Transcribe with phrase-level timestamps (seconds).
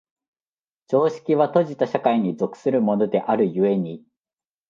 [0.87, 4.03] 常識は閉じた社会に属するものである故に、